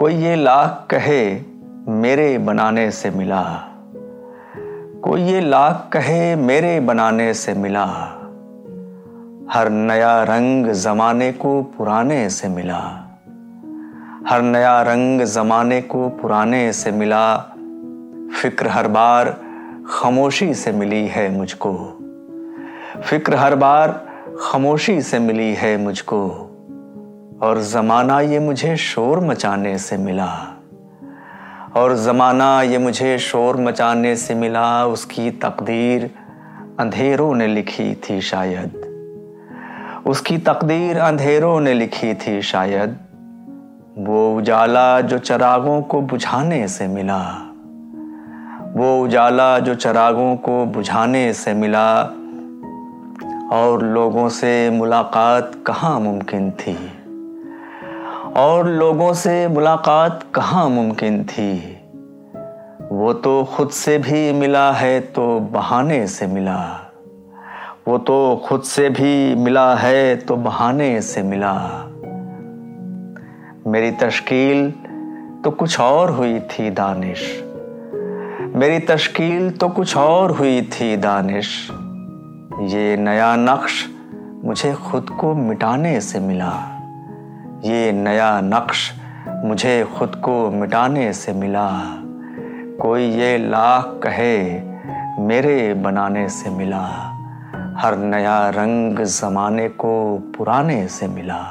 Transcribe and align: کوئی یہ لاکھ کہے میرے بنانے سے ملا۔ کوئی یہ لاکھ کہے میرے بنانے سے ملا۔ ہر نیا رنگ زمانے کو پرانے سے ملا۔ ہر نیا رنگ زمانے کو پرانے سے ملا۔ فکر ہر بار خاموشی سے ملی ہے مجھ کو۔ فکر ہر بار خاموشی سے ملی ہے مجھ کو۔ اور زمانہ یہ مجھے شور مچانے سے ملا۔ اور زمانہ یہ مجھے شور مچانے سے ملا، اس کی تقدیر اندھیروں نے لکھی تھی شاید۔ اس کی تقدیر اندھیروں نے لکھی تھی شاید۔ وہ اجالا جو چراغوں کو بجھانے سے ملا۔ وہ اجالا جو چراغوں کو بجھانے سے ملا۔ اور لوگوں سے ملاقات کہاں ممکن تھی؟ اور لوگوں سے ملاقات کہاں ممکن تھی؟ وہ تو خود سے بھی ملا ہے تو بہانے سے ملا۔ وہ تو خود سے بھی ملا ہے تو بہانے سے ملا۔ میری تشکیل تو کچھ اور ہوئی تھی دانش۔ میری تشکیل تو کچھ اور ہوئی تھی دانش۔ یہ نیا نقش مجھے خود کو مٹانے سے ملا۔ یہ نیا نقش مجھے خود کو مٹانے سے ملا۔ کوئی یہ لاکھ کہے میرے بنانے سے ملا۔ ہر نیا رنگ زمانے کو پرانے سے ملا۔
کوئی 0.00 0.24
یہ 0.24 0.36
لاکھ 0.36 0.88
کہے 0.88 1.42
میرے 1.86 2.38
بنانے 2.38 2.90
سے 2.90 3.10
ملا۔ 3.10 3.56
کوئی 5.00 5.22
یہ 5.22 5.40
لاکھ 5.40 5.92
کہے 5.92 6.34
میرے 6.34 6.80
بنانے 6.80 7.32
سے 7.32 7.54
ملا۔ 7.54 7.86
ہر 9.54 9.70
نیا 9.70 10.24
رنگ 10.26 10.66
زمانے 10.72 11.32
کو 11.38 11.70
پرانے 11.76 12.28
سے 12.28 12.48
ملا۔ 12.48 12.80
ہر 14.30 14.42
نیا 14.42 14.84
رنگ 14.84 15.20
زمانے 15.24 15.80
کو 15.80 16.10
پرانے 16.22 16.72
سے 16.72 16.90
ملا۔ 16.90 17.38
فکر 18.42 18.66
ہر 18.66 18.88
بار 18.88 19.26
خاموشی 19.86 20.54
سے 20.54 20.72
ملی 20.72 21.08
ہے 21.16 21.28
مجھ 21.28 21.56
کو۔ 21.56 21.98
فکر 23.04 23.32
ہر 23.32 23.54
بار 23.54 23.88
خاموشی 24.38 25.00
سے 25.00 25.18
ملی 25.18 25.54
ہے 25.62 25.76
مجھ 25.76 26.04
کو۔ 26.04 26.49
اور 27.40 27.56
زمانہ 27.56 28.12
یہ 28.22 28.38
مجھے 28.38 28.76
شور 28.76 29.16
مچانے 29.16 29.78
سے 29.78 29.96
ملا۔ 29.96 30.34
اور 31.72 31.90
زمانہ 31.90 32.60
یہ 32.64 32.78
مجھے 32.78 33.18
شور 33.18 33.54
مچانے 33.54 34.14
سے 34.14 34.34
ملا، 34.34 34.82
اس 34.82 35.06
کی 35.06 35.30
تقدیر 35.30 36.02
اندھیروں 36.78 37.34
نے 37.34 37.46
لکھی 37.46 37.94
تھی 37.94 38.20
شاید۔ 38.20 38.76
اس 40.04 40.22
کی 40.22 40.38
تقدیر 40.38 41.00
اندھیروں 41.00 41.60
نے 41.60 41.74
لکھی 41.74 42.14
تھی 42.14 42.40
شاید۔ 42.40 42.90
وہ 43.96 44.40
اجالا 44.40 45.00
جو 45.00 45.18
چراغوں 45.18 45.82
کو 45.82 46.00
بجھانے 46.00 46.66
سے 46.66 46.86
ملا۔ 46.86 47.32
وہ 48.74 49.06
اجالا 49.06 49.58
جو 49.58 49.74
چراغوں 49.74 50.36
کو 50.36 50.64
بجھانے 50.74 51.32
سے 51.32 51.52
ملا۔ 51.52 52.00
اور 53.50 53.78
لوگوں 53.78 54.28
سے 54.28 54.70
ملاقات 54.72 55.54
کہاں 55.66 56.00
ممکن 56.00 56.50
تھی؟ 56.56 56.74
اور 58.34 58.64
لوگوں 58.64 59.12
سے 59.12 59.48
ملاقات 59.48 60.34
کہاں 60.34 60.68
ممکن 60.68 61.22
تھی؟ 61.24 61.74
وہ 62.90 63.12
تو 63.12 63.44
خود 63.44 63.70
سے 63.70 63.98
بھی 63.98 64.32
ملا 64.32 64.80
ہے 64.80 65.00
تو 65.00 65.38
بہانے 65.52 66.06
سے 66.06 66.26
ملا۔ 66.26 66.72
وہ 67.86 67.98
تو 67.98 68.40
خود 68.42 68.64
سے 68.64 68.88
بھی 68.88 69.34
ملا 69.38 69.82
ہے 69.82 70.16
تو 70.16 70.36
بہانے 70.36 71.00
سے 71.00 71.22
ملا۔ 71.22 71.68
میری 73.66 73.90
تشکیل 73.90 74.70
تو 75.44 75.50
کچھ 75.50 75.80
اور 75.80 76.08
ہوئی 76.08 76.38
تھی 76.48 76.70
دانش۔ 76.70 77.42
میری 78.54 78.78
تشکیل 78.78 79.50
تو 79.50 79.68
کچھ 79.68 79.96
اور 79.96 80.30
ہوئی 80.30 80.60
تھی 80.70 80.96
دانش۔ 80.96 81.70
یہ 82.60 82.96
نیا 82.96 83.36
نقش 83.36 83.86
مجھے 84.22 84.72
خود 84.80 85.10
کو 85.16 85.34
مٹانے 85.34 86.00
سے 86.00 86.18
ملا۔ 86.18 86.79
یہ 87.62 87.92
نیا 87.92 88.40
نقش 88.40 88.92
مجھے 89.44 89.84
خود 89.94 90.20
کو 90.20 90.50
مٹانے 90.50 91.12
سے 91.12 91.32
ملا۔ 91.32 91.70
کوئی 92.78 93.04
یہ 93.04 93.38
لاکھ 93.38 94.02
کہے 94.02 94.64
میرے 95.18 95.74
بنانے 95.82 96.28
سے 96.28 96.50
ملا۔ 96.50 97.12
ہر 97.82 97.96
نیا 97.96 98.50
رنگ 98.52 99.04
زمانے 99.04 99.68
کو 99.68 100.18
پرانے 100.38 100.88
سے 100.88 101.06
ملا۔ 101.06 101.42